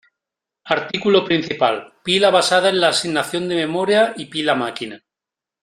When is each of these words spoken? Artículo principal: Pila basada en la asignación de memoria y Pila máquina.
Artículo 0.65 1.23
principal: 1.23 1.93
Pila 2.03 2.31
basada 2.31 2.69
en 2.69 2.81
la 2.81 2.87
asignación 2.89 3.47
de 3.47 3.53
memoria 3.55 4.15
y 4.17 4.25
Pila 4.25 4.55
máquina. 4.55 5.03